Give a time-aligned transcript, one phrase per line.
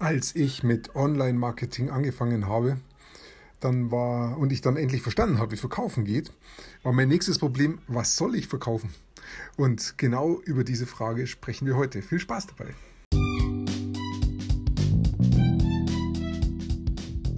[0.00, 2.78] als ich mit Online-Marketing angefangen habe,
[3.60, 6.32] dann war und ich dann endlich verstanden habe, wie Verkaufen geht,
[6.82, 8.90] war mein nächstes Problem, was soll ich verkaufen?
[9.56, 12.00] Und genau über diese Frage sprechen wir heute.
[12.00, 12.74] Viel Spaß dabei.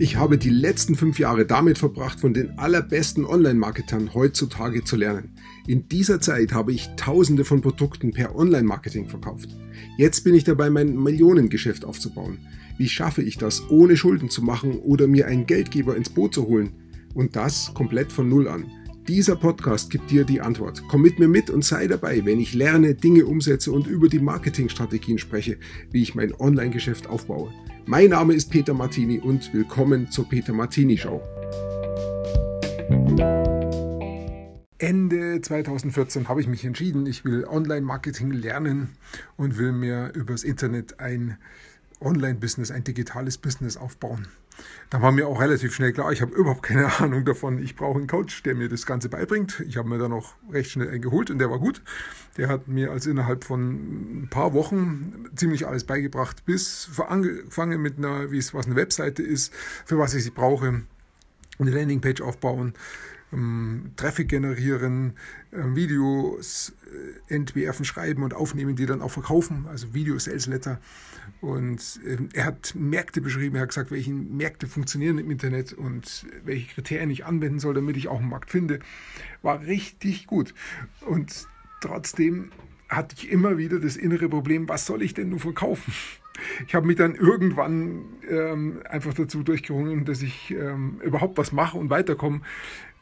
[0.02, 5.36] Ich habe die letzten fünf Jahre damit verbracht, von den allerbesten Online-Marketern heutzutage zu lernen.
[5.68, 9.50] In dieser Zeit habe ich tausende von Produkten per Online-Marketing verkauft.
[9.98, 12.38] Jetzt bin ich dabei, mein Millionengeschäft aufzubauen.
[12.78, 16.48] Wie schaffe ich das, ohne Schulden zu machen oder mir einen Geldgeber ins Boot zu
[16.48, 16.72] holen?
[17.14, 18.66] Und das komplett von Null an.
[19.08, 20.84] Dieser Podcast gibt dir die Antwort.
[20.86, 24.20] Komm mit mir mit und sei dabei, wenn ich lerne, Dinge umsetze und über die
[24.20, 25.58] Marketingstrategien spreche,
[25.90, 27.52] wie ich mein Online-Geschäft aufbaue.
[27.84, 31.20] Mein Name ist Peter Martini und willkommen zur Peter Martini Show.
[34.78, 38.90] Ende 2014 habe ich mich entschieden, ich will Online-Marketing lernen
[39.36, 41.38] und will mir übers Internet ein
[42.00, 44.28] Online-Business, ein digitales Business aufbauen.
[44.90, 47.58] Da war mir auch relativ schnell klar, ich habe überhaupt keine Ahnung davon.
[47.58, 49.62] Ich brauche einen Coach, der mir das Ganze beibringt.
[49.66, 51.82] Ich habe mir dann auch recht schnell einen geholt und der war gut.
[52.36, 57.98] Der hat mir also innerhalb von ein paar Wochen ziemlich alles beigebracht, bis angefangen mit
[57.98, 59.52] einer, wie es was eine Webseite ist,
[59.84, 60.82] für was ich sie brauche,
[61.58, 62.74] eine Landingpage aufbauen,
[63.32, 65.14] ähm, Traffic generieren,
[65.50, 66.72] äh, Videos
[67.28, 70.80] äh, entwerfen, schreiben und aufnehmen, die dann auch verkaufen, also Video-Sales-Letter.
[71.40, 76.26] Und äh, er hat Märkte beschrieben, er hat gesagt, welche Märkte funktionieren im Internet und
[76.44, 78.80] welche Kriterien ich anwenden soll, damit ich auch einen Markt finde.
[79.42, 80.54] War richtig gut.
[81.06, 81.48] Und
[81.80, 82.50] trotzdem
[82.88, 85.92] hatte ich immer wieder das innere Problem, was soll ich denn nur verkaufen?
[86.66, 91.78] Ich habe mich dann irgendwann ähm, einfach dazu durchgerungen, dass ich ähm, überhaupt was mache
[91.78, 92.40] und weiterkomme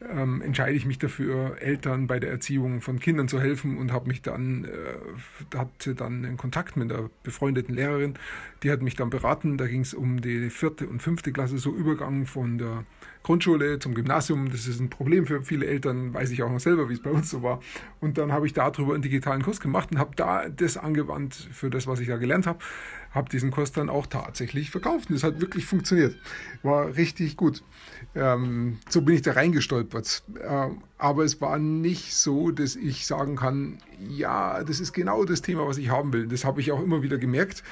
[0.09, 4.09] ähm, entscheide ich mich dafür, Eltern bei der Erziehung von Kindern zu helfen und habe
[4.09, 8.15] mich dann, äh, hatte dann einen Kontakt mit einer befreundeten Lehrerin,
[8.63, 11.75] die hat mich dann beraten, da ging es um die vierte und fünfte Klasse, so
[11.75, 12.85] Übergang von der
[13.23, 14.51] Grundschule zum Gymnasium.
[14.51, 17.11] Das ist ein Problem für viele Eltern, weiß ich auch noch selber, wie es bei
[17.11, 17.61] uns so war.
[18.01, 21.71] Und dann habe ich darüber einen digitalen Kurs gemacht und habe da das angewandt für
[21.71, 22.59] das, was ich da gelernt habe.
[23.11, 26.17] Habe diesen Kurs dann auch tatsächlich verkauft und es hat wirklich funktioniert.
[26.63, 27.63] War richtig gut.
[28.15, 30.23] Ähm, so bin ich da reingestolpert.
[30.43, 33.79] Ähm, aber es war nicht so, dass ich sagen kann,
[34.09, 36.27] ja, das ist genau das Thema, was ich haben will.
[36.27, 37.65] Das habe ich auch immer wieder gemerkt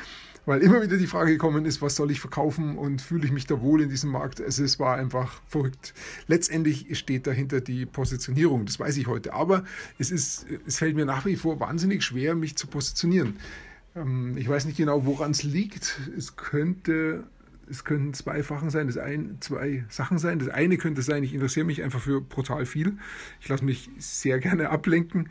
[0.48, 3.46] weil immer wieder die Frage gekommen ist, was soll ich verkaufen und fühle ich mich
[3.46, 4.40] da wohl in diesem Markt?
[4.40, 5.92] Also es war einfach verrückt.
[6.26, 9.34] Letztendlich steht dahinter die Positionierung, das weiß ich heute.
[9.34, 9.64] Aber
[9.98, 13.36] es, ist, es fällt mir nach wie vor wahnsinnig schwer, mich zu positionieren.
[13.94, 16.00] Ähm, ich weiß nicht genau, woran es liegt.
[16.16, 17.24] Es könnte
[17.70, 20.38] es könnten zwei Sachen sein, das ein, zwei Sachen sein.
[20.38, 22.96] Das eine könnte sein, ich interessiere mich einfach für brutal viel.
[23.42, 25.28] Ich lasse mich sehr gerne ablenken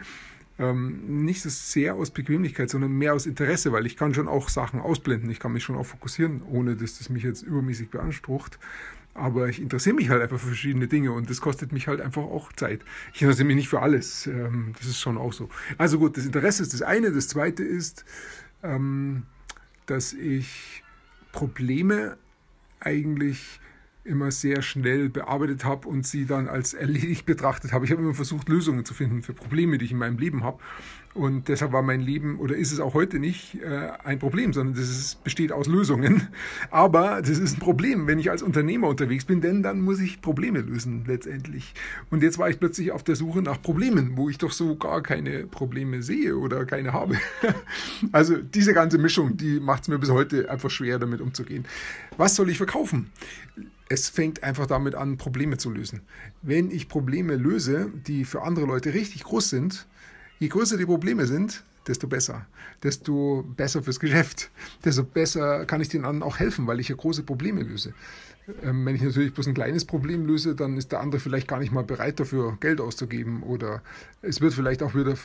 [0.59, 4.49] ähm, nicht so sehr aus Bequemlichkeit, sondern mehr aus Interesse, weil ich kann schon auch
[4.49, 8.59] Sachen ausblenden, ich kann mich schon auch fokussieren, ohne dass das mich jetzt übermäßig beansprucht.
[9.13, 12.21] Aber ich interessiere mich halt einfach für verschiedene Dinge und das kostet mich halt einfach
[12.21, 12.81] auch Zeit.
[13.13, 15.49] Ich interessiere mich nicht für alles, ähm, das ist schon auch so.
[15.77, 17.11] Also gut, das Interesse ist das eine.
[17.11, 18.05] Das zweite ist,
[18.61, 19.23] ähm,
[19.87, 20.83] dass ich
[21.31, 22.17] Probleme
[22.79, 23.59] eigentlich
[24.07, 27.85] immer sehr schnell bearbeitet habe und sie dann als erledigt betrachtet habe.
[27.85, 30.59] Ich habe immer versucht, Lösungen zu finden für Probleme, die ich in meinem Leben habe.
[31.17, 34.75] Und deshalb war mein Leben, oder ist es auch heute nicht, äh, ein Problem, sondern
[34.75, 36.27] das besteht aus Lösungen.
[36.69, 40.21] Aber das ist ein Problem, wenn ich als Unternehmer unterwegs bin, denn dann muss ich
[40.21, 41.73] Probleme lösen letztendlich.
[42.11, 45.01] Und jetzt war ich plötzlich auf der Suche nach Problemen, wo ich doch so gar
[45.01, 47.17] keine Probleme sehe oder keine habe.
[48.11, 51.65] Also diese ganze Mischung, die macht es mir bis heute einfach schwer, damit umzugehen.
[52.15, 53.09] Was soll ich verkaufen?
[53.89, 56.01] Es fängt einfach damit an, Probleme zu lösen.
[56.41, 59.87] Wenn ich Probleme löse, die für andere Leute richtig groß sind,
[60.39, 62.45] je größer die Probleme sind, desto besser.
[62.83, 64.49] Desto besser fürs Geschäft.
[64.83, 67.93] Desto besser kann ich den anderen auch helfen, weil ich ja große Probleme löse.
[68.63, 71.59] Ähm, wenn ich natürlich bloß ein kleines Problem löse, dann ist der andere vielleicht gar
[71.59, 73.81] nicht mal bereit dafür, Geld auszugeben oder
[74.21, 75.15] es wird vielleicht auch wieder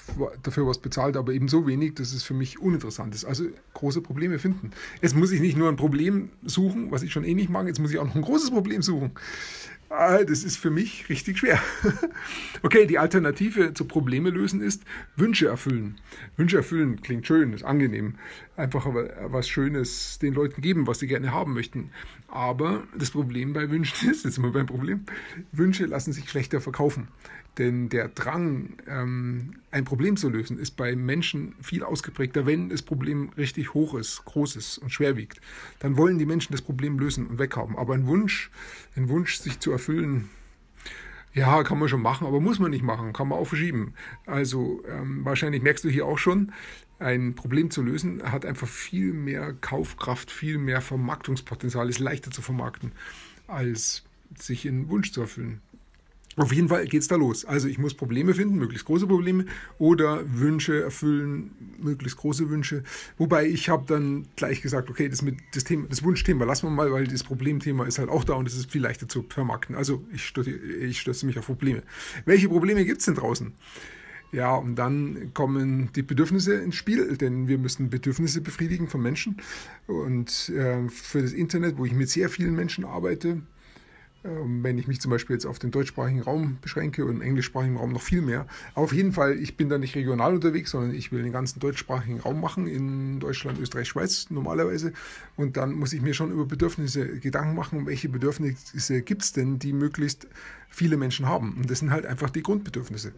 [0.43, 3.25] dafür was bezahlt, aber eben so wenig, dass es für mich uninteressant ist.
[3.25, 3.45] Also
[3.75, 4.73] große Probleme finden.
[5.01, 7.79] Jetzt muss ich nicht nur ein Problem suchen, was ich schon eh nicht mag, jetzt
[7.79, 9.13] muss ich auch noch ein großes Problem suchen.
[9.95, 11.61] Ah, das ist für mich richtig schwer.
[12.63, 14.85] okay, die Alternative zu Probleme lösen ist
[15.17, 16.01] Wünsche erfüllen.
[16.39, 18.15] Wünsche erfüllen klingt schön, ist angenehm.
[18.57, 21.91] Einfach was Schönes den Leuten geben, was sie gerne haben möchten.
[22.29, 25.05] Aber das Problem bei Wünschen ist, jetzt sind wir beim Problem,
[25.53, 27.09] Wünsche lassen sich schlechter verkaufen.
[27.59, 32.81] Denn der Drang, ähm, ein Problem zu lösen, ist bei Menschen viel ausgeprägter, wenn das
[32.81, 35.41] Problem richtig hoch ist, groß ist und schwer wiegt.
[35.79, 37.77] Dann wollen die Menschen das Problem lösen und weghaben.
[37.77, 38.51] Aber ein Wunsch,
[38.97, 40.31] ein Wunsch, sich zu erfüllen,
[41.35, 43.95] ja, kann man schon machen, aber muss man nicht machen, kann man auch verschieben.
[44.27, 46.53] Also ähm, wahrscheinlich merkst du hier auch schon,
[46.99, 52.43] ein Problem zu lösen, hat einfach viel mehr Kaufkraft, viel mehr Vermarktungspotenzial, ist leichter zu
[52.43, 52.93] vermarkten,
[53.47, 54.05] als
[54.39, 55.61] sich einen Wunsch zu erfüllen.
[56.37, 57.45] Auf jeden Fall geht es da los.
[57.45, 59.45] Also ich muss Probleme finden, möglichst große Probleme
[59.79, 62.85] oder Wünsche erfüllen, möglichst große Wünsche.
[63.19, 66.71] Wobei ich habe dann gleich gesagt, okay, das, mit, das, Thema, das Wunschthema lassen wir
[66.71, 69.77] mal, weil das Problemthema ist halt auch da und es ist viel leichter zu vermarkten.
[69.77, 71.83] Also ich stürze, ich stürze mich auf Probleme.
[72.25, 73.53] Welche Probleme gibt es denn draußen?
[74.33, 79.37] Ja, und dann kommen die Bedürfnisse ins Spiel, denn wir müssen Bedürfnisse befriedigen von Menschen.
[79.87, 83.43] Und äh, für das Internet, wo ich mit sehr vielen Menschen arbeite,
[84.25, 87.93] wenn ich mich zum Beispiel jetzt auf den deutschsprachigen Raum beschränke und im englischsprachigen Raum
[87.93, 88.47] noch viel mehr.
[88.75, 92.21] Auf jeden Fall, ich bin da nicht regional unterwegs, sondern ich will den ganzen deutschsprachigen
[92.21, 94.93] Raum machen in Deutschland, Österreich, Schweiz normalerweise.
[95.37, 99.59] Und dann muss ich mir schon über Bedürfnisse Gedanken machen, welche Bedürfnisse gibt es denn,
[99.59, 100.29] die möglichst
[100.69, 101.57] viele Menschen haben.
[101.57, 103.15] Und das sind halt einfach die Grundbedürfnisse ähm,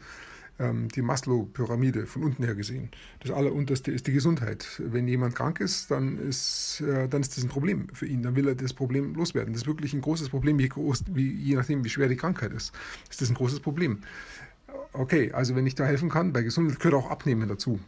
[0.57, 2.91] die Maslow-Pyramide von unten her gesehen.
[3.21, 4.67] Das allerunterste ist die Gesundheit.
[4.79, 8.23] Wenn jemand krank ist, dann ist, äh, dann ist das ein Problem für ihn.
[8.23, 9.53] Dann will er das Problem loswerden.
[9.53, 12.53] Das ist wirklich ein großes Problem, je, groß, wie, je nachdem, wie schwer die Krankheit
[12.53, 12.73] ist.
[13.11, 13.99] Ist das ein großes Problem.
[14.93, 17.81] Okay, also wenn ich da helfen kann, bei Gesundheit gehört auch Abnehmen dazu.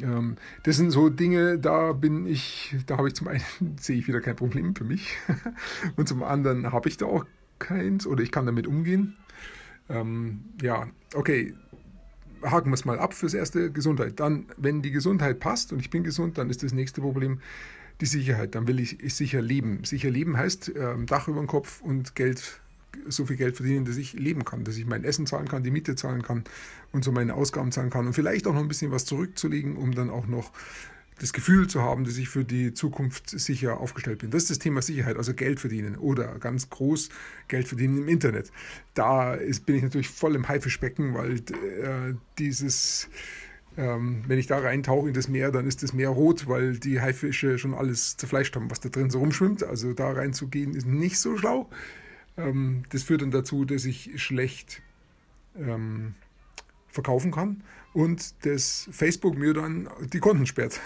[0.00, 3.42] Ähm, das sind so Dinge, da bin ich, da habe ich zum einen,
[3.80, 5.16] sehe ich wieder kein Problem für mich
[5.96, 7.26] und zum anderen habe ich da auch
[7.58, 9.16] keins oder ich kann damit umgehen.
[9.88, 11.54] Ähm, ja, okay,
[12.42, 14.20] haken wir es mal ab fürs erste Gesundheit.
[14.20, 17.40] Dann, wenn die Gesundheit passt und ich bin gesund, dann ist das nächste Problem
[18.00, 18.54] die Sicherheit.
[18.54, 19.84] Dann will ich, ich sicher leben.
[19.84, 22.60] Sicher leben heißt äh, Dach über dem Kopf und Geld,
[23.08, 25.70] so viel Geld verdienen, dass ich leben kann, dass ich mein Essen zahlen kann, die
[25.70, 26.44] Miete zahlen kann
[26.92, 29.94] und so meine Ausgaben zahlen kann und vielleicht auch noch ein bisschen was zurückzulegen, um
[29.94, 30.52] dann auch noch
[31.18, 34.30] das Gefühl zu haben, dass ich für die Zukunft sicher aufgestellt bin.
[34.30, 37.10] Das ist das Thema Sicherheit, also Geld verdienen oder ganz groß
[37.48, 38.50] Geld verdienen im Internet.
[38.94, 43.08] Da ist, bin ich natürlich voll im Haifischbecken, weil äh, dieses,
[43.76, 47.00] ähm, wenn ich da reintauche in das Meer, dann ist das Meer rot, weil die
[47.00, 49.62] Haifische schon alles zerfleischt haben, was da drin so rumschwimmt.
[49.62, 51.68] Also da reinzugehen ist nicht so schlau.
[52.36, 54.82] Ähm, das führt dann dazu, dass ich schlecht
[55.56, 56.14] ähm,
[56.88, 57.62] verkaufen kann
[57.94, 60.80] und das Facebook mir dann die Konten sperrt.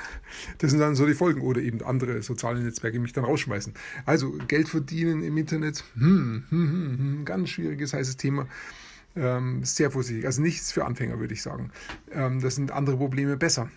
[0.59, 3.75] Das sind dann so die Folgen oder eben andere soziale Netzwerke mich dann rausschmeißen.
[4.05, 8.47] Also Geld verdienen im Internet, hm, hm, hm, hm ganz schwieriges, heißes Thema.
[9.15, 10.27] Ähm, sehr vorsichtig.
[10.27, 11.71] Also nichts für Anfänger, würde ich sagen.
[12.13, 13.71] Ähm, das sind andere Probleme besser.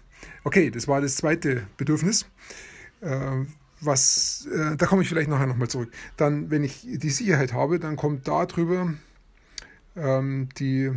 [0.44, 2.26] Okay, das war das zweite Bedürfnis.
[3.02, 3.46] Äh,
[3.82, 5.92] was, äh, da komme ich vielleicht nachher nochmal zurück.
[6.18, 8.94] Dann, wenn ich die Sicherheit habe, dann kommt darüber
[9.96, 10.92] ähm, die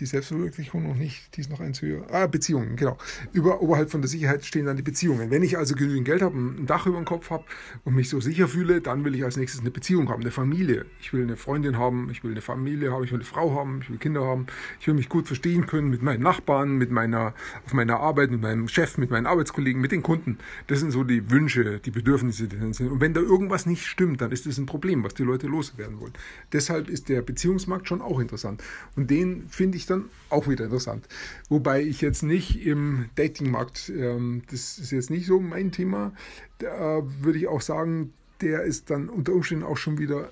[0.00, 2.06] die Selbstverwirklichung noch nicht, die ist noch eins höher.
[2.10, 2.98] Ah, Beziehungen, genau.
[3.32, 5.30] Über, oberhalb von der Sicherheit stehen dann die Beziehungen.
[5.30, 7.44] Wenn ich also genügend Geld habe, ein Dach über dem Kopf habe
[7.84, 10.86] und mich so sicher fühle, dann will ich als nächstes eine Beziehung haben, eine Familie.
[11.00, 13.80] Ich will eine Freundin haben, ich will eine Familie haben, ich will eine Frau haben,
[13.82, 14.46] ich will Kinder haben.
[14.80, 17.34] Ich will mich gut verstehen können mit meinen Nachbarn, mit meiner,
[17.64, 20.38] auf meiner Arbeit, mit meinem Chef, mit meinen Arbeitskollegen, mit den Kunden.
[20.66, 22.90] Das sind so die Wünsche, die Bedürfnisse, die sind.
[22.90, 26.00] Und wenn da irgendwas nicht stimmt, dann ist das ein Problem, was die Leute loswerden
[26.00, 26.12] wollen.
[26.52, 28.62] Deshalb ist der Beziehungsmarkt schon auch interessant.
[28.94, 31.06] Und den finde ich dann auch wieder interessant.
[31.48, 36.12] Wobei ich jetzt nicht im Datingmarkt, ähm, das ist jetzt nicht so mein Thema,
[36.58, 40.30] da würde ich auch sagen, der ist dann unter Umständen auch schon wieder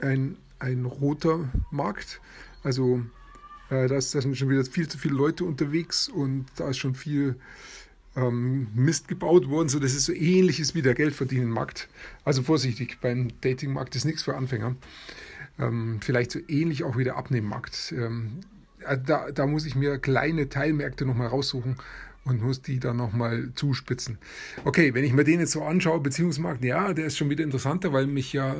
[0.00, 2.20] ein, ein roter Markt.
[2.62, 3.02] Also
[3.70, 6.78] äh, da, ist, da sind schon wieder viel zu viele Leute unterwegs und da ist
[6.78, 7.36] schon viel
[8.16, 11.88] ähm, Mist gebaut worden, so dass es so ähnlich ist wie der Geldverdienenmarkt.
[12.24, 14.76] Also vorsichtig, beim Datingmarkt ist nichts für Anfänger.
[15.58, 17.94] Ähm, vielleicht so ähnlich auch wie der Abnehmmarkt.
[17.96, 18.61] Ähm, äh,
[19.06, 21.76] da, da muss ich mir kleine Teilmärkte nochmal raussuchen
[22.24, 24.18] und muss die dann nochmal zuspitzen.
[24.64, 27.92] Okay, wenn ich mir den jetzt so anschaue, Beziehungsmarkt, ja, der ist schon wieder interessanter,
[27.92, 28.54] weil mich ja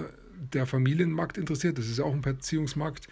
[0.53, 1.79] der Familienmarkt interessiert.
[1.79, 3.09] Das ist auch ein Beziehungsmarkt.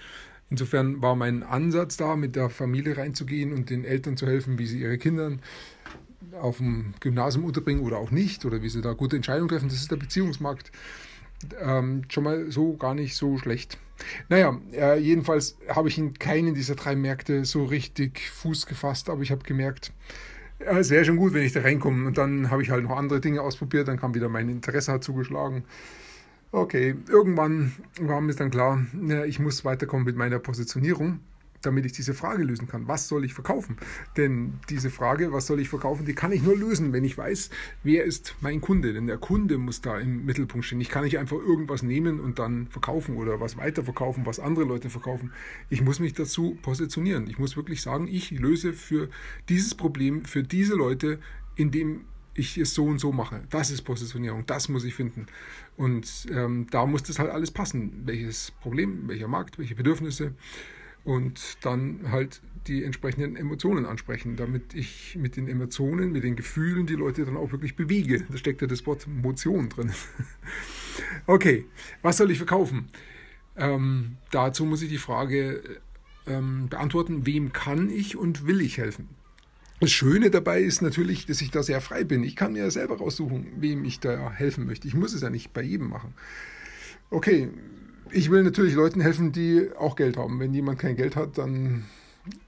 [0.51, 4.67] Insofern war mein Ansatz da, mit der Familie reinzugehen und den Eltern zu helfen, wie
[4.67, 5.33] sie ihre Kinder
[6.41, 9.69] auf dem Gymnasium unterbringen oder auch nicht, oder wie sie da gute Entscheidungen treffen.
[9.69, 10.73] Das ist der Beziehungsmarkt
[11.61, 13.79] ähm, schon mal so gar nicht so schlecht.
[14.29, 19.23] Naja, äh, jedenfalls habe ich in keinen dieser drei Märkte so richtig Fuß gefasst, aber
[19.23, 19.93] ich habe gemerkt,
[20.59, 22.07] ja, es wäre schon gut, wenn ich da reinkomme.
[22.07, 25.05] Und dann habe ich halt noch andere Dinge ausprobiert, dann kam wieder mein Interesse hat
[25.05, 25.65] zugeschlagen.
[26.53, 31.21] Okay, irgendwann war mir dann klar, ja, ich muss weiterkommen mit meiner Positionierung
[31.63, 32.89] damit ich diese Frage lösen kann.
[32.89, 33.77] Was soll ich verkaufen?
[34.17, 37.51] Denn diese Frage, was soll ich verkaufen, die kann ich nur lösen, wenn ich weiß,
[37.83, 38.93] wer ist mein Kunde.
[38.93, 40.81] Denn der Kunde muss da im Mittelpunkt stehen.
[40.81, 44.91] Ich kann nicht einfach irgendwas nehmen und dann verkaufen oder was weiterverkaufen, was andere Leute
[44.91, 45.33] verkaufen.
[45.69, 47.29] Ich muss mich dazu positionieren.
[47.29, 49.09] Ich muss wirklich sagen, ich löse für
[49.49, 51.19] dieses Problem, für diese Leute,
[51.57, 53.43] indem ich es so und so mache.
[53.51, 55.27] Das ist Positionierung, das muss ich finden.
[55.77, 58.03] Und ähm, da muss das halt alles passen.
[58.05, 60.35] Welches Problem, welcher Markt, welche Bedürfnisse
[61.05, 66.87] und dann halt die entsprechenden Emotionen ansprechen, damit ich mit den Emotionen, mit den Gefühlen
[66.87, 68.25] die Leute dann auch wirklich bewege.
[68.29, 69.93] Da steckt ja das Wort Motion drin.
[71.27, 71.65] okay,
[72.03, 72.89] was soll ich verkaufen?
[73.57, 75.63] Ähm, dazu muss ich die Frage
[76.27, 79.09] ähm, beantworten, wem kann ich und will ich helfen?
[79.81, 82.23] Das Schöne dabei ist natürlich, dass ich da sehr frei bin.
[82.23, 84.87] Ich kann mir ja selber raussuchen, wem ich da helfen möchte.
[84.87, 86.13] Ich muss es ja nicht bei jedem machen.
[87.09, 87.49] Okay,
[88.13, 90.41] ich will natürlich Leuten helfen, die auch Geld haben.
[90.41, 91.85] Wenn jemand kein Geld hat, dann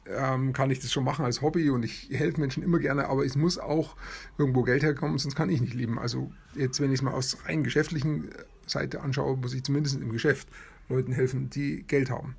[0.06, 3.24] ähm, kann ich das schon machen als Hobby und ich helfe Menschen immer gerne, aber
[3.24, 3.96] es muss auch
[4.38, 5.98] irgendwo Geld herkommen, sonst kann ich nicht leben.
[5.98, 8.34] Also jetzt, wenn ich es mal aus rein geschäftlichen äh,
[8.66, 10.48] Seite anschaue, muss ich zumindest im Geschäft
[10.88, 12.36] Leuten helfen, die Geld haben.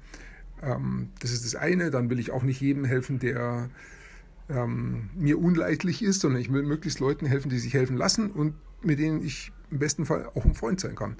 [0.61, 1.91] Ähm, das ist das eine.
[1.91, 3.69] Dann will ich auch nicht jedem helfen, der
[4.49, 8.55] ähm, mir unleidlich ist, sondern ich will möglichst Leuten helfen, die sich helfen lassen und
[8.81, 11.15] mit denen ich im besten Fall auch ein Freund sein kann.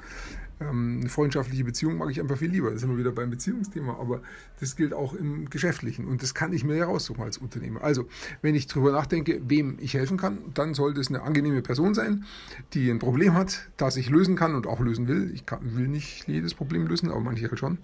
[0.59, 2.71] Ähm, eine freundschaftliche Beziehung mag ich einfach viel lieber.
[2.71, 4.21] Das sind wir wieder beim Beziehungsthema, aber
[4.59, 7.83] das gilt auch im Geschäftlichen und das kann ich mir heraussuchen als Unternehmer.
[7.83, 8.07] Also,
[8.41, 12.25] wenn ich darüber nachdenke, wem ich helfen kann, dann sollte es eine angenehme Person sein,
[12.73, 15.31] die ein Problem hat, das ich lösen kann und auch lösen will.
[15.33, 17.77] Ich kann, will nicht jedes Problem lösen, aber manche halt schon.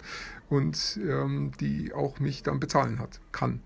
[0.48, 3.60] Und ähm, die auch mich dann bezahlen hat, kann.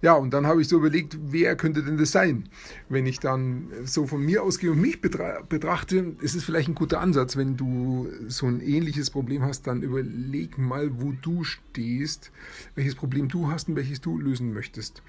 [0.00, 2.48] Ja, und dann habe ich so überlegt, wer könnte denn das sein?
[2.88, 7.00] Wenn ich dann so von mir ausgehe und mich betrachte, ist es vielleicht ein guter
[7.00, 12.30] Ansatz, wenn du so ein ähnliches Problem hast, dann überleg mal, wo du stehst,
[12.74, 15.02] welches Problem du hast und welches du lösen möchtest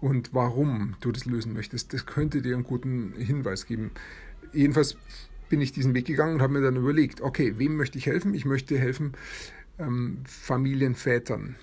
[0.00, 1.92] und warum du das lösen möchtest.
[1.92, 3.90] Das könnte dir einen guten Hinweis geben.
[4.52, 4.96] Jedenfalls
[5.48, 8.34] bin ich diesen Weg gegangen und habe mir dann überlegt, okay, wem möchte ich helfen?
[8.34, 9.12] Ich möchte helfen
[9.78, 11.56] ähm, Familienvätern.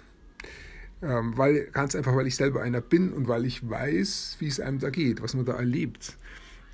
[1.01, 4.59] Ähm, weil, ganz einfach, weil ich selber einer bin und weil ich weiß, wie es
[4.59, 6.17] einem da geht, was man da erlebt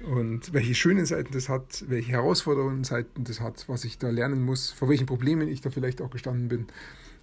[0.05, 4.43] und welche schönen Seiten das hat, welche herausfordernden Seiten das hat, was ich da lernen
[4.43, 6.67] muss, vor welchen Problemen ich da vielleicht auch gestanden bin.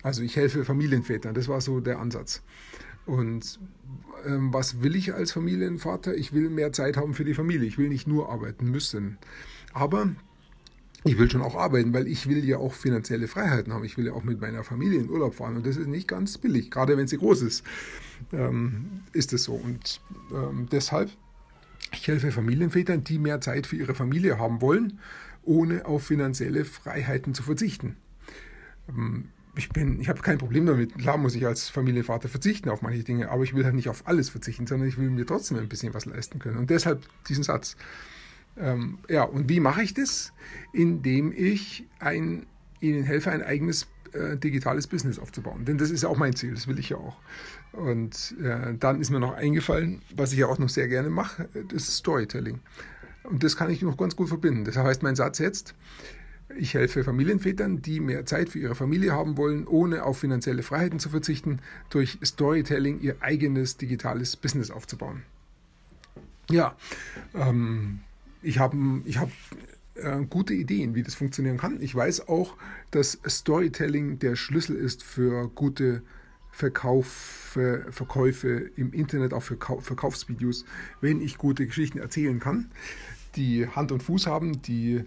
[0.02, 2.42] Also ich helfe Familienvätern, das war so der Ansatz.
[3.06, 3.58] Und
[4.26, 6.14] ähm, was will ich als Familienvater?
[6.16, 7.66] Ich will mehr Zeit haben für die Familie.
[7.66, 9.18] Ich will nicht nur arbeiten müssen.
[9.72, 10.08] Aber
[11.04, 13.84] ich will schon auch arbeiten, weil ich will ja auch finanzielle Freiheiten haben.
[13.84, 16.36] Ich will ja auch mit meiner Familie in Urlaub fahren und das ist nicht ganz
[16.36, 17.62] billig, gerade wenn sie groß ist,
[18.32, 19.54] ähm, ist es so.
[19.54, 20.00] Und
[20.32, 21.10] ähm, deshalb
[21.98, 24.98] ich helfe Familienvätern, die mehr Zeit für ihre Familie haben wollen,
[25.42, 27.96] ohne auf finanzielle Freiheiten zu verzichten.
[28.88, 30.96] Ähm, ich, ich habe kein Problem damit.
[30.98, 34.06] Klar muss ich als Familienvater verzichten auf manche Dinge, aber ich will halt nicht auf
[34.06, 36.58] alles verzichten, sondern ich will mir trotzdem ein bisschen was leisten können.
[36.58, 37.76] Und deshalb diesen Satz.
[38.58, 40.32] Ähm, ja, und wie mache ich das?
[40.72, 42.46] Indem ich ein,
[42.80, 45.64] ihnen helfe, ein eigenes äh, digitales Business aufzubauen.
[45.64, 47.16] Denn das ist ja auch mein Ziel, das will ich ja auch.
[47.76, 51.48] Und äh, dann ist mir noch eingefallen, was ich ja auch noch sehr gerne mache,
[51.68, 52.60] das ist Storytelling.
[53.24, 54.64] Und das kann ich noch ganz gut verbinden.
[54.64, 55.74] Das heißt, mein Satz jetzt,
[56.56, 60.98] ich helfe Familienvätern, die mehr Zeit für ihre Familie haben wollen, ohne auf finanzielle Freiheiten
[60.98, 61.58] zu verzichten,
[61.90, 65.22] durch Storytelling ihr eigenes digitales Business aufzubauen.
[66.50, 66.76] Ja,
[67.34, 68.00] ähm,
[68.42, 69.30] ich habe ich hab,
[69.96, 71.80] äh, gute Ideen, wie das funktionieren kann.
[71.82, 72.56] Ich weiß auch,
[72.90, 76.02] dass Storytelling der Schlüssel ist für gute
[76.56, 80.64] Verkaufe, Verkäufe im Internet, auch für Verkaufsvideos,
[81.02, 82.70] wenn ich gute Geschichten erzählen kann,
[83.36, 85.04] die Hand und Fuß haben, die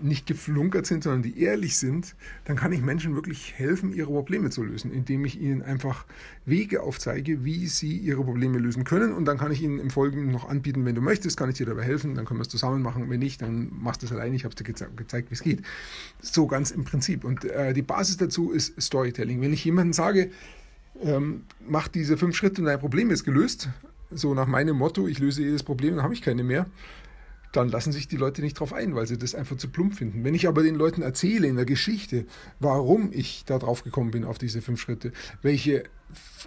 [0.00, 4.50] nicht geflunkert sind, sondern die ehrlich sind, dann kann ich Menschen wirklich helfen, ihre Probleme
[4.50, 6.04] zu lösen, indem ich ihnen einfach
[6.46, 9.12] Wege aufzeige, wie sie ihre Probleme lösen können.
[9.12, 11.66] Und dann kann ich ihnen im Folgenden noch anbieten, wenn du möchtest, kann ich dir
[11.66, 13.10] dabei helfen, dann können wir es zusammen machen.
[13.10, 14.36] Wenn nicht, dann machst du es alleine.
[14.36, 15.62] Ich habe dir geze gezeigt, wie es geht.
[16.22, 17.24] So ganz im Prinzip.
[17.24, 19.40] Und äh, die Basis dazu ist Storytelling.
[19.40, 20.30] Wenn ich jemandem sage,
[21.02, 23.68] ähm, mach diese fünf Schritte und dein Problem ist gelöst,
[24.10, 26.66] so nach meinem Motto, ich löse jedes Problem, dann habe ich keine mehr,
[27.52, 30.24] dann lassen sich die Leute nicht drauf ein, weil sie das einfach zu plump finden.
[30.24, 32.26] Wenn ich aber den Leuten erzähle in der Geschichte,
[32.58, 35.84] warum ich da drauf gekommen bin auf diese fünf Schritte, welche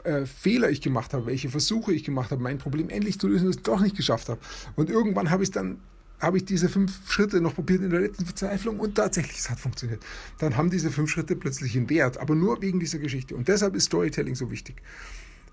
[0.04, 3.48] äh, Fehler ich gemacht habe, welche Versuche ich gemacht habe, mein Problem endlich zu lösen,
[3.48, 4.39] das ich doch nicht geschafft habe.
[4.75, 5.80] Und irgendwann habe ich dann
[6.19, 9.59] habe ich diese fünf Schritte noch probiert in der letzten Verzweiflung und tatsächlich, es hat
[9.59, 10.03] funktioniert.
[10.39, 13.36] Dann haben diese fünf Schritte plötzlich einen Wert, aber nur wegen dieser Geschichte.
[13.36, 14.81] Und deshalb ist Storytelling so wichtig.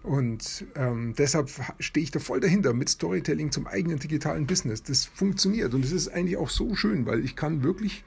[0.02, 4.83] Und ähm, deshalb stehe ich da voll dahinter mit Storytelling zum eigenen digitalen Business.
[4.83, 8.04] Das funktioniert und es ist eigentlich auch so schön, weil ich kann wirklich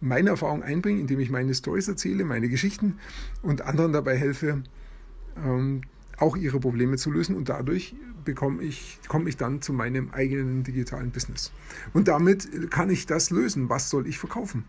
[0.00, 2.98] meine Erfahrung einbringen, indem ich meine Stories erzähle, meine Geschichten
[3.42, 4.64] und anderen dabei helfe,
[5.36, 5.82] ähm,
[6.18, 7.94] auch ihre Probleme zu lösen und dadurch
[8.24, 11.52] bekomme ich, komme ich dann zu meinem eigenen digitalen Business.
[11.92, 13.68] Und damit kann ich das lösen.
[13.68, 14.64] Was soll ich verkaufen?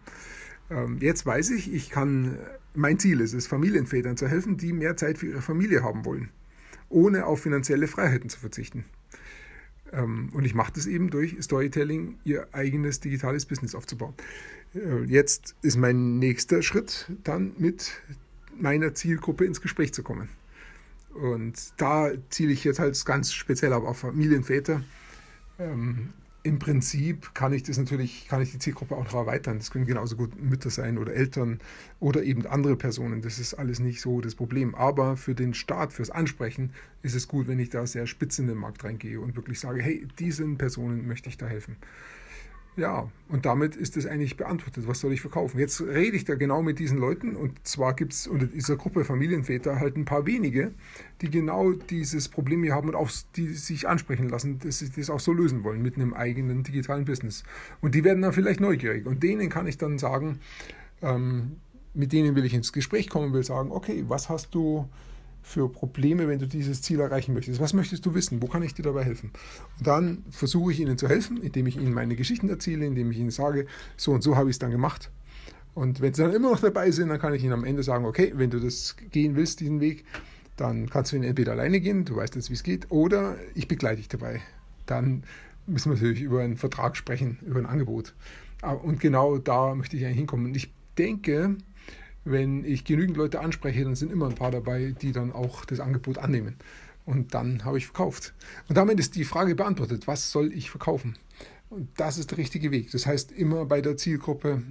[0.70, 2.38] Ähm, jetzt weiß ich, ich kann,
[2.76, 6.30] mein Ziel ist es, Familienvätern zu helfen, die mehr Zeit für ihre Familie haben wollen
[6.90, 8.86] ohne auf finanzielle Freiheiten zu verzichten.
[9.92, 14.14] Ähm, und ich mache das eben durch Storytelling, ihr eigenes digitales Business aufzubauen.
[14.74, 18.02] Äh, jetzt ist mein nächster Schritt dann mit
[18.58, 20.30] meiner Zielgruppe ins Gespräch zu kommen.
[21.18, 24.84] Und da ziele ich jetzt halt ganz speziell auf Familienväter.
[25.60, 29.58] Ähm, Im Prinzip kann ich das natürlich, kann ich die Zielgruppe auch noch erweitern.
[29.58, 31.60] Das können genauso gut Mütter sein oder Eltern
[32.00, 33.22] oder eben andere Personen.
[33.22, 34.76] Das ist alles nicht so das Problem.
[34.76, 36.72] Aber für den Start, fürs Ansprechen
[37.02, 39.82] ist es gut, wenn ich da sehr spitz in den Markt reingehe und wirklich sage,
[39.82, 41.78] hey, diesen Personen möchte ich da helfen.
[42.78, 44.88] Ja, und damit ist es eigentlich beantwortet.
[44.88, 45.60] Was soll ich verkaufen?
[45.60, 49.04] Jetzt rede ich da genau mit diesen Leuten und zwar gibt es unter dieser Gruppe
[49.04, 50.72] Familienväter halt ein paar wenige,
[51.22, 55.10] die genau dieses Problem hier haben und auch die sich ansprechen lassen, dass sie das
[55.10, 57.44] auch so lösen wollen mit einem eigenen digitalen Business.
[57.82, 60.38] Und die werden dann vielleicht neugierig und denen kann ich dann sagen,
[61.02, 61.58] ähm,
[61.96, 64.88] mit denen will ich ins Gespräch kommen, will sagen, okay, was hast du
[65.42, 67.60] für Probleme, wenn du dieses Ziel erreichen möchtest?
[67.60, 68.42] Was möchtest du wissen?
[68.42, 69.32] Wo kann ich dir dabei helfen?
[69.78, 73.18] Und dann versuche ich ihnen zu helfen, indem ich ihnen meine Geschichten erzähle, indem ich
[73.18, 73.66] ihnen sage,
[73.96, 75.10] so und so habe ich es dann gemacht.
[75.74, 78.06] Und wenn sie dann immer noch dabei sind, dann kann ich ihnen am Ende sagen,
[78.06, 80.06] okay, wenn du das gehen willst, diesen Weg,
[80.56, 83.68] dann kannst du ihn entweder alleine gehen, du weißt jetzt, wie es geht, oder ich
[83.68, 84.42] begleite dich dabei.
[84.88, 85.24] Dann
[85.68, 88.16] müssen wir natürlich über einen Vertrag sprechen, über ein Angebot.
[88.82, 90.48] Und genau da möchte ich eigentlich hinkommen.
[90.48, 91.58] Und ich denke,
[92.32, 95.80] wenn ich genügend Leute anspreche, dann sind immer ein paar dabei, die dann auch das
[95.80, 96.56] Angebot annehmen.
[97.06, 98.34] Und dann habe ich verkauft.
[98.68, 101.18] Und damit ist die Frage beantwortet, was soll ich verkaufen?
[101.70, 102.92] Und das ist der richtige Weg.
[102.92, 104.62] Das heißt, immer bei der Zielgruppe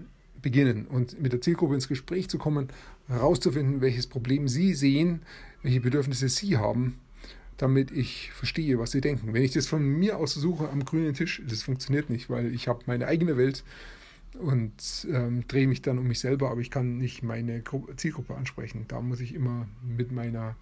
[0.42, 2.68] beginnen und mit der Zielgruppe ins Gespräch zu kommen,
[3.08, 5.22] herauszufinden, welches Problem sie sehen,
[5.62, 6.98] welche Bedürfnisse sie haben,
[7.56, 9.32] damit ich verstehe, was sie denken.
[9.32, 12.68] Wenn ich das von mir aus suche am grünen Tisch, das funktioniert nicht, weil ich
[12.68, 13.64] habe meine eigene Welt
[14.38, 18.35] und ähm, drehe mich dann um mich selber, aber ich kann nicht meine Gru Zielgruppe
[18.35, 18.85] ansprechen.
[18.88, 20.56] Da muss ich immer mit meiner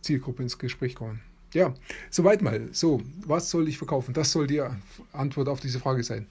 [0.00, 1.20] Zielgruppe ins Gespräch kommen.
[1.52, 1.74] Ja,
[2.10, 2.68] soweit mal.
[2.72, 4.12] So, was soll ich verkaufen?
[4.14, 4.62] Das soll die
[5.12, 6.26] Antwort auf diese Frage sein.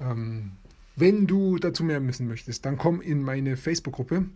[0.00, 0.52] Ähm,
[0.96, 4.26] wenn du dazu mehr wissen möchtest, dann komm in meine Facebook-Gruppe.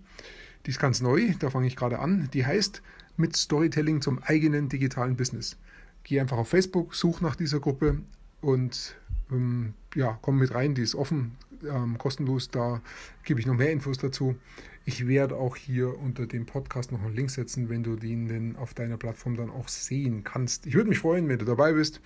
[0.67, 2.29] Die ist ganz neu, da fange ich gerade an.
[2.33, 2.83] Die heißt
[3.17, 5.57] mit Storytelling zum eigenen digitalen Business.
[6.03, 7.99] Geh einfach auf Facebook, such nach dieser Gruppe
[8.41, 8.97] und
[9.31, 10.75] ähm, ja, komm mit rein.
[10.75, 12.51] Die ist offen, ähm, kostenlos.
[12.51, 12.81] Da
[13.25, 14.37] gebe ich noch mehr Infos dazu.
[14.85, 18.73] Ich werde auch hier unter dem Podcast noch einen Link setzen, wenn du den auf
[18.73, 20.67] deiner Plattform dann auch sehen kannst.
[20.67, 22.01] Ich würde mich freuen, wenn du dabei bist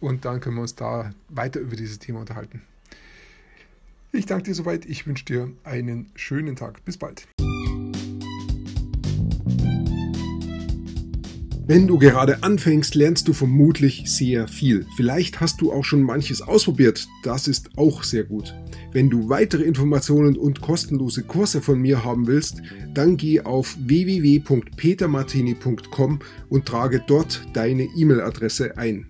[0.00, 2.62] und dann können wir uns da weiter über dieses Thema unterhalten.
[4.10, 4.86] Ich danke dir soweit.
[4.86, 6.84] Ich wünsche dir einen schönen Tag.
[6.84, 7.26] Bis bald.
[11.66, 14.86] Wenn du gerade anfängst, lernst du vermutlich sehr viel.
[14.96, 17.08] Vielleicht hast du auch schon manches ausprobiert.
[17.22, 18.54] Das ist auch sehr gut.
[18.94, 22.62] Wenn du weitere Informationen und kostenlose Kurse von mir haben willst,
[22.94, 29.08] dann geh auf www.petermartini.com und trage dort deine E-Mail-Adresse ein.